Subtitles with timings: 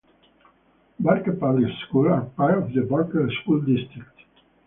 [0.99, 4.19] Burke Public Schools are part of the Burke School District.